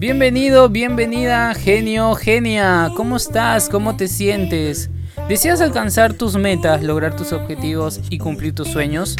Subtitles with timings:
[0.00, 2.90] Bienvenido, bienvenida, genio, genia.
[2.96, 3.68] ¿Cómo estás?
[3.68, 4.88] ¿Cómo te sientes?
[5.28, 9.16] ¿Deseas alcanzar tus metas, lograr tus objetivos y cumplir tus sueños?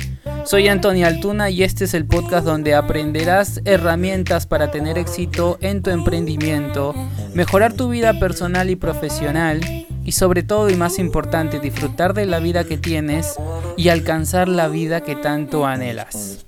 [0.46, 5.82] Soy Antonio Altuna y este es el podcast donde aprenderás herramientas para tener éxito en
[5.82, 6.94] tu emprendimiento,
[7.34, 9.60] mejorar tu vida personal y profesional
[10.02, 13.34] y sobre todo y más importante disfrutar de la vida que tienes
[13.76, 16.46] y alcanzar la vida que tanto anhelas.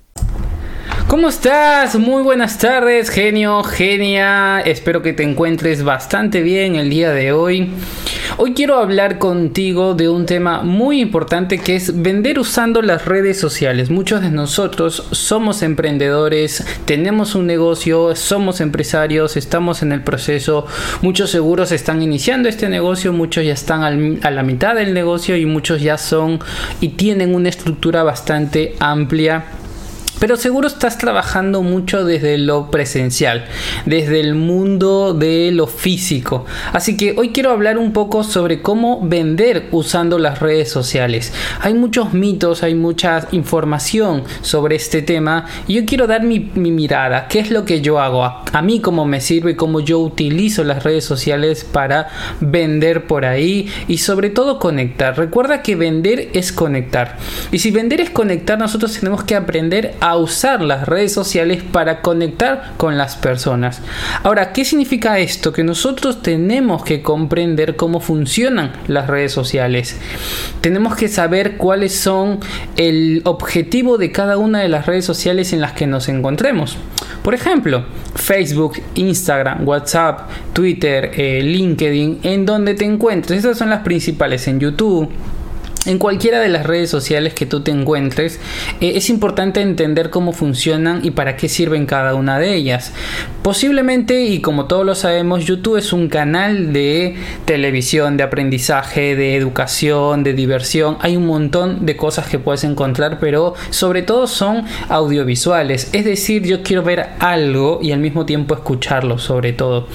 [1.07, 1.95] ¿Cómo estás?
[1.99, 4.61] Muy buenas tardes, genio, genia.
[4.61, 7.69] Espero que te encuentres bastante bien el día de hoy.
[8.37, 13.39] Hoy quiero hablar contigo de un tema muy importante que es vender usando las redes
[13.39, 13.91] sociales.
[13.91, 20.65] Muchos de nosotros somos emprendedores, tenemos un negocio, somos empresarios, estamos en el proceso.
[21.03, 25.45] Muchos seguros están iniciando este negocio, muchos ya están a la mitad del negocio y
[25.45, 26.39] muchos ya son
[26.81, 29.45] y tienen una estructura bastante amplia
[30.23, 33.43] pero seguro estás trabajando mucho desde lo presencial,
[33.85, 36.45] desde el mundo de lo físico.
[36.71, 41.33] Así que hoy quiero hablar un poco sobre cómo vender usando las redes sociales.
[41.59, 47.27] Hay muchos mitos, hay mucha información sobre este tema y yo quiero dar mi, mirada,
[47.27, 50.63] qué es lo que yo hago, a, a mí cómo me sirve, cómo yo utilizo
[50.63, 52.07] las redes sociales para
[52.39, 55.17] vender por ahí y sobre todo conectar.
[55.17, 57.17] Recuerda que vender es conectar.
[57.51, 62.01] Y si vender es conectar, nosotros tenemos que aprender a usar las redes sociales para
[62.01, 63.81] conectar con las personas.
[64.23, 65.53] Ahora, ¿qué significa esto?
[65.53, 69.97] Que nosotros tenemos que comprender cómo funcionan las redes sociales.
[70.61, 72.39] Tenemos que saber cuáles son
[72.75, 76.77] el objetivo de cada una de las redes sociales en las que nos encontremos.
[77.23, 83.37] Por ejemplo, Facebook, Instagram, WhatsApp, Twitter, eh, LinkedIn, en donde te encuentres.
[83.39, 85.09] Estas son las principales en YouTube
[85.85, 88.39] en cualquiera de las redes sociales que tú te encuentres,
[88.79, 92.93] eh, es importante entender cómo funcionan y para qué sirven cada una de ellas.
[93.41, 99.35] Posiblemente, y como todos lo sabemos, YouTube es un canal de televisión, de aprendizaje, de
[99.35, 100.97] educación, de diversión.
[101.01, 105.89] Hay un montón de cosas que puedes encontrar, pero sobre todo son audiovisuales.
[105.91, 109.87] Es decir, yo quiero ver algo y al mismo tiempo escucharlo, sobre todo.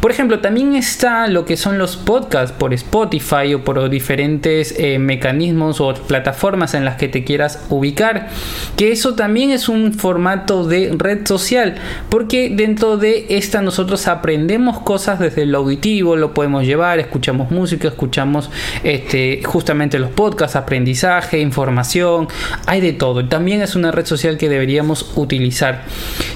[0.00, 4.98] Por ejemplo, también está lo que son los podcasts por Spotify o por diferentes eh,
[4.98, 5.33] mecanismos
[5.80, 8.28] o plataformas en las que te quieras ubicar.
[8.76, 11.76] Que eso también es un formato de red social,
[12.08, 17.88] porque dentro de esta nosotros aprendemos cosas desde lo auditivo, lo podemos llevar, escuchamos música,
[17.88, 18.50] escuchamos
[18.82, 22.28] este, justamente los podcasts, aprendizaje, información,
[22.66, 23.26] hay de todo.
[23.28, 25.82] También es una red social que deberíamos utilizar.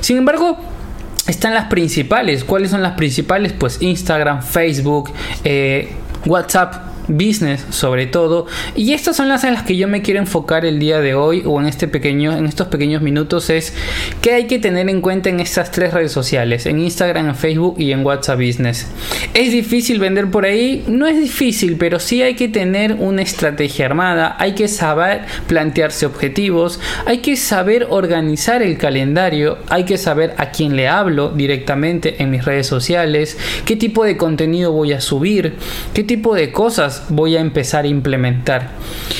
[0.01, 0.59] Sin embargo,
[1.27, 2.45] están las principales.
[2.45, 3.53] ¿Cuáles son las principales?
[3.53, 5.11] Pues Instagram, Facebook,
[5.45, 5.93] eh,
[6.27, 8.47] WhatsApp business sobre todo.
[8.75, 11.43] Y estas son las en las que yo me quiero enfocar el día de hoy
[11.45, 13.73] o en, este pequeño, en estos pequeños minutos es
[14.21, 17.77] que hay que tener en cuenta en estas tres redes sociales, en Instagram, en Facebook
[17.79, 18.87] y en WhatsApp Business.
[19.35, 20.85] ¿Es difícil vender por ahí?
[20.87, 26.07] No es difícil, pero sí hay que tener una estrategia armada, hay que saber plantearse
[26.07, 32.23] objetivos, hay que saber organizar el calendario, hay que saber a quién le hablo directamente
[32.23, 35.55] en mis redes sociales, qué tipo de contenido voy a subir,
[35.95, 38.71] qué tipo de cosas voy a empezar a implementar.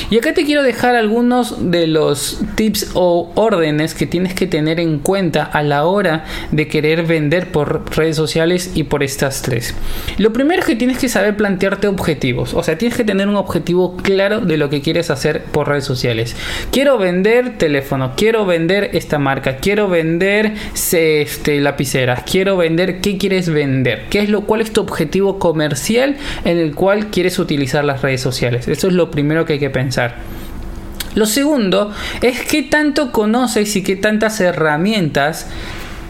[0.09, 4.79] Y acá te quiero dejar algunos de los tips o órdenes que tienes que tener
[4.79, 9.75] en cuenta a la hora de querer vender por redes sociales y por estas tres.
[10.17, 13.35] Lo primero es que tienes que saber plantearte objetivos, o sea, tienes que tener un
[13.35, 16.35] objetivo claro de lo que quieres hacer por redes sociales.
[16.71, 23.49] Quiero vender teléfono, quiero vender esta marca, quiero vender este, lapiceras, quiero vender qué quieres
[23.49, 28.01] vender, qué es lo cuál es tu objetivo comercial en el cual quieres utilizar las
[28.01, 28.67] redes sociales.
[28.67, 30.17] Eso es lo primero que hay que pensar.
[31.15, 31.91] Lo segundo
[32.21, 35.47] es qué tanto conoces y qué tantas herramientas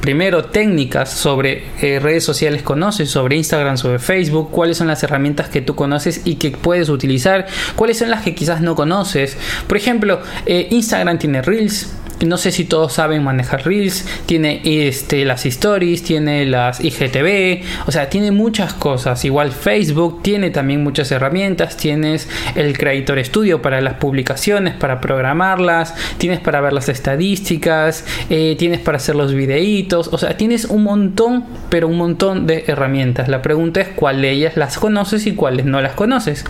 [0.01, 5.49] primero técnicas sobre eh, redes sociales conoces, sobre Instagram, sobre Facebook, cuáles son las herramientas
[5.49, 9.37] que tú conoces y que puedes utilizar, cuáles son las que quizás no conoces.
[9.67, 11.89] Por ejemplo, eh, Instagram tiene Reels,
[12.25, 17.91] no sé si todos saben manejar Reels, tiene este, las stories, tiene las IGTV, o
[17.91, 19.23] sea, tiene muchas cosas.
[19.23, 25.95] Igual Facebook tiene también muchas herramientas, tienes el Creator Studio para las publicaciones, para programarlas,
[26.17, 30.83] tienes para ver las estadísticas, eh, tienes para hacer los videitos, o sea, tienes un
[30.83, 33.27] montón, pero un montón de herramientas.
[33.27, 36.45] La pregunta es cuál de ellas las conoces y cuáles no las conoces.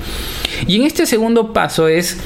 [0.68, 2.18] Y en este segundo paso es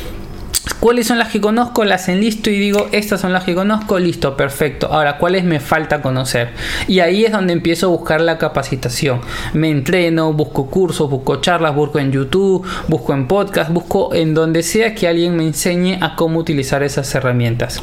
[0.80, 1.86] ¿Cuáles son las que conozco?
[1.86, 4.88] Las enlisto y digo, estas son las que conozco, listo, perfecto.
[4.92, 6.50] Ahora, ¿cuáles me falta conocer?
[6.88, 9.22] Y ahí es donde empiezo a buscar la capacitación.
[9.54, 14.64] Me entreno, busco cursos, busco charlas, busco en YouTube, busco en podcast, busco en donde
[14.64, 17.82] sea que alguien me enseñe a cómo utilizar esas herramientas.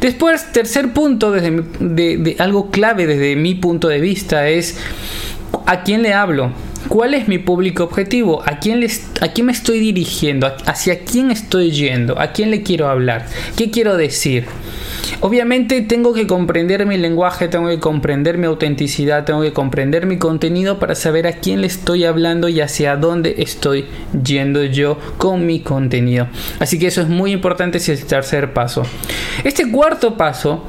[0.00, 4.78] Después, tercer punto, desde de, algo clave desde mi punto de vista es
[5.66, 6.52] a quién le hablo.
[6.88, 8.42] ¿Cuál es mi público objetivo?
[8.46, 10.52] ¿A quién, les, ¿A quién me estoy dirigiendo?
[10.66, 12.18] ¿Hacia quién estoy yendo?
[12.20, 13.26] ¿A quién le quiero hablar?
[13.56, 14.46] ¿Qué quiero decir?
[15.20, 20.18] Obviamente tengo que comprender mi lenguaje, tengo que comprender mi autenticidad, tengo que comprender mi
[20.18, 23.86] contenido para saber a quién le estoy hablando y hacia dónde estoy
[24.22, 26.28] yendo yo con mi contenido.
[26.60, 28.82] Así que eso es muy importante, es el tercer paso.
[29.42, 30.64] Este cuarto paso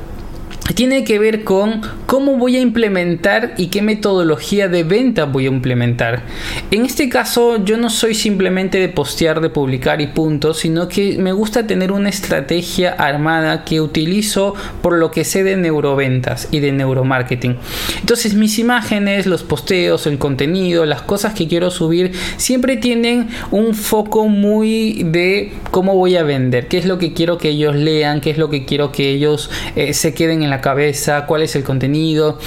[0.75, 5.49] tiene que ver con cómo voy a implementar y qué metodología de venta voy a
[5.49, 6.23] implementar.
[6.71, 11.17] En este caso yo no soy simplemente de postear, de publicar y punto, sino que
[11.19, 16.61] me gusta tener una estrategia armada que utilizo por lo que sé de neuroventas y
[16.61, 17.57] de neuromarketing.
[17.99, 23.75] Entonces mis imágenes, los posteos, el contenido, las cosas que quiero subir siempre tienen un
[23.75, 28.21] foco muy de cómo voy a vender, qué es lo que quiero que ellos lean,
[28.21, 31.57] qué es lo que quiero que ellos eh, se queden en la cabeza, cuál es
[31.57, 32.37] el contenido contenido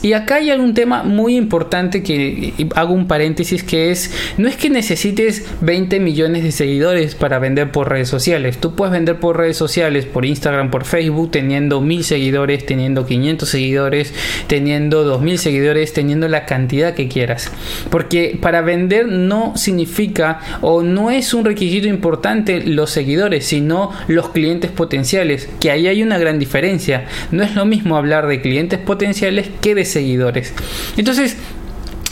[0.00, 4.56] y acá hay algún tema muy importante que hago un paréntesis que es, no es
[4.56, 8.58] que necesites 20 millones de seguidores para vender por redes sociales.
[8.58, 13.48] Tú puedes vender por redes sociales, por Instagram, por Facebook, teniendo 1000 seguidores, teniendo 500
[13.48, 14.14] seguidores,
[14.46, 17.50] teniendo 2000 seguidores, teniendo la cantidad que quieras.
[17.90, 24.28] Porque para vender no significa o no es un requisito importante los seguidores, sino los
[24.28, 27.06] clientes potenciales, que ahí hay una gran diferencia.
[27.32, 30.52] No es lo mismo hablar de clientes potenciales que de seguidores.
[30.96, 31.36] Entonces,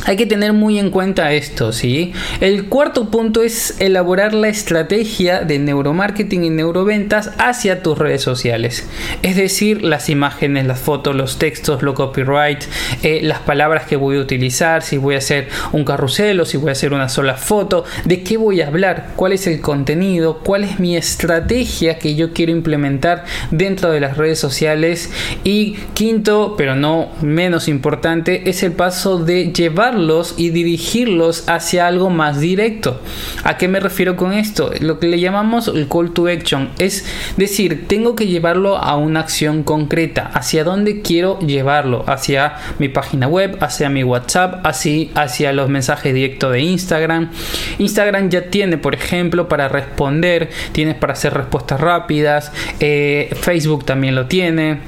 [0.06, 2.12] hay que tener muy en cuenta esto, ¿sí?
[2.40, 8.88] El cuarto punto es elaborar la estrategia de neuromarketing y neuroventas hacia tus redes sociales.
[9.22, 12.62] Es decir, las imágenes, las fotos, los textos, lo copyright,
[13.02, 16.56] eh, las palabras que voy a utilizar, si voy a hacer un carrusel o si
[16.56, 20.38] voy a hacer una sola foto, de qué voy a hablar, cuál es el contenido,
[20.44, 25.10] cuál es mi estrategia que yo quiero implementar dentro de las redes sociales.
[25.42, 29.95] Y quinto, pero no menos importante, es el paso de llevar
[30.36, 33.00] y dirigirlos hacia algo más directo.
[33.44, 34.70] ¿A qué me refiero con esto?
[34.80, 36.70] Lo que le llamamos el call to action.
[36.78, 37.06] Es
[37.36, 40.30] decir, tengo que llevarlo a una acción concreta.
[40.34, 42.04] ¿Hacia dónde quiero llevarlo?
[42.06, 47.30] Hacia mi página web, hacia mi WhatsApp, así hacia los mensajes directos de Instagram.
[47.78, 52.52] Instagram ya tiene, por ejemplo, para responder, tienes para hacer respuestas rápidas.
[52.80, 54.80] Eh, Facebook también lo tiene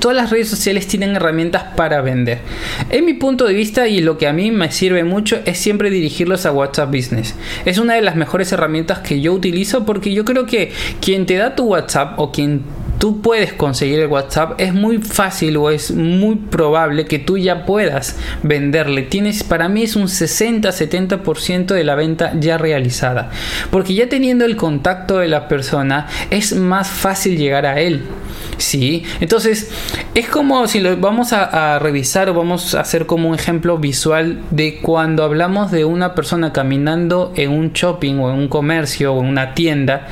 [0.00, 2.40] todas las redes sociales tienen herramientas para vender.
[2.90, 5.90] En mi punto de vista y lo que a mí me sirve mucho es siempre
[5.90, 7.34] dirigirlos a WhatsApp Business.
[7.64, 11.36] Es una de las mejores herramientas que yo utilizo porque yo creo que quien te
[11.36, 12.62] da tu WhatsApp o quien
[12.98, 17.66] tú puedes conseguir el WhatsApp, es muy fácil o es muy probable que tú ya
[17.66, 19.02] puedas venderle.
[19.02, 23.30] Tienes, para mí es un 60-70% de la venta ya realizada.
[23.70, 28.04] Porque ya teniendo el contacto de la persona, es más fácil llegar a él.
[28.58, 29.04] ¿sí?
[29.20, 29.70] Entonces,
[30.14, 34.40] es como si lo vamos a, revisar o vamos a hacer como un ejemplo visual
[34.50, 39.20] de cuando hablamos de una persona caminando en un shopping o en un comercio o
[39.20, 40.06] en una tienda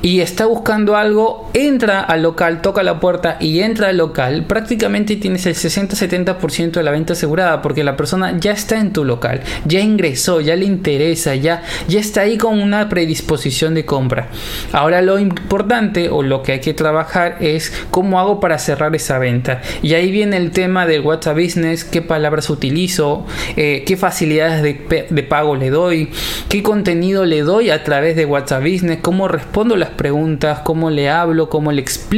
[0.00, 5.16] y está buscando algo, entra al local, toca la puerta y entra al local, prácticamente
[5.16, 9.42] tienes el 60-70% de la venta asegurada porque la persona ya está en tu local,
[9.64, 14.28] ya ingresó, ya le interesa, ya, ya está ahí con una predisposición de compra.
[14.72, 19.18] Ahora lo importante o lo que hay que trabajar es ¿Cómo hago para cerrar esa
[19.18, 19.60] venta?
[19.82, 23.26] Y ahí viene el tema del WhatsApp Business, qué palabras utilizo,
[23.56, 26.10] eh, qué facilidades de, de, pago le doy,
[26.48, 31.10] qué contenido le doy a través de WhatsApp Business, cómo respondo las preguntas, cómo le
[31.10, 32.11] hablo, cómo le explico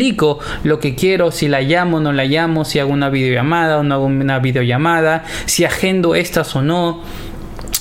[0.64, 3.82] lo que quiero, si la llamo o no la llamo, si hago una videollamada o
[3.82, 7.02] no hago una videollamada, si agendo estas o no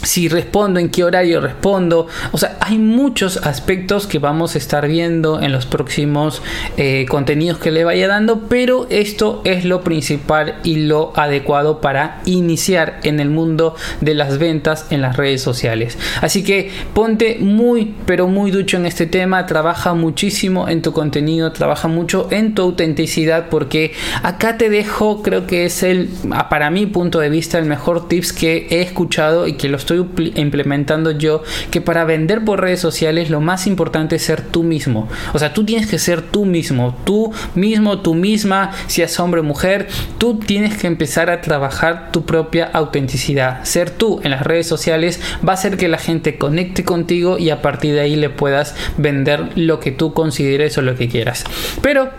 [0.03, 2.07] si respondo, en qué horario respondo.
[2.31, 6.41] O sea, hay muchos aspectos que vamos a estar viendo en los próximos
[6.77, 12.21] eh, contenidos que le vaya dando, pero esto es lo principal y lo adecuado para
[12.25, 15.97] iniciar en el mundo de las ventas en las redes sociales.
[16.21, 21.51] Así que ponte muy, pero muy ducho en este tema, trabaja muchísimo en tu contenido,
[21.51, 26.09] trabaja mucho en tu autenticidad, porque acá te dejo, creo que es el,
[26.49, 30.33] para mi punto de vista, el mejor tips que he escuchado y que lo estoy
[30.35, 35.07] implementando yo que para vender por redes sociales lo más importante es ser tú mismo.
[35.33, 39.41] O sea, tú tienes que ser tú mismo, tú mismo, tú misma, si es hombre
[39.41, 43.63] o mujer, tú tienes que empezar a trabajar tu propia autenticidad.
[43.63, 47.49] Ser tú en las redes sociales va a hacer que la gente conecte contigo y
[47.49, 51.43] a partir de ahí le puedas vender lo que tú consideres o lo que quieras.
[51.81, 52.09] Pero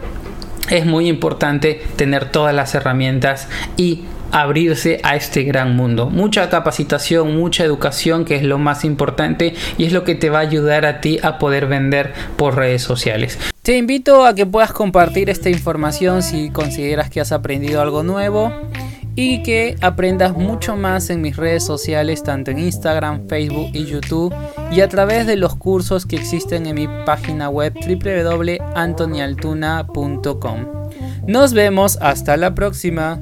[0.71, 4.04] es muy importante tener todas las herramientas y
[4.35, 6.11] abrirse a este gran mundo.
[6.11, 10.38] Mucha capacitación, mucha educación, que es lo más importante y es lo que te va
[10.38, 13.38] a ayudar a ti a poder vender por redes sociales.
[13.62, 18.53] Te invito a que puedas compartir esta información si consideras que has aprendido algo nuevo
[19.14, 24.35] y que aprendas mucho más en mis redes sociales, tanto en Instagram, Facebook y YouTube,
[24.73, 30.67] y a través de los cursos que existen en mi página web www.antonialtuna.com.
[31.29, 33.21] Nos vemos hasta la próxima.